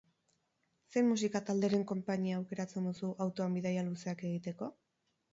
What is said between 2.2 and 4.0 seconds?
aukeratzen duzu autoan bidaia